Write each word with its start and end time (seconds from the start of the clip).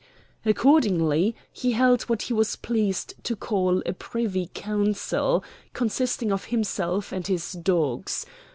Accordingly 0.43 1.35
he 1.53 1.73
held 1.73 2.01
what 2.09 2.23
he 2.23 2.33
was 2.33 2.55
pleased 2.55 3.13
to 3.23 3.35
call 3.35 3.83
a 3.85 3.93
Privy 3.93 4.49
Council 4.51 5.43
consisting 5.73 6.31
of 6.31 6.45
himself 6.45 7.11
and 7.11 7.27
his 7.27 7.51
dogs. 7.53 8.25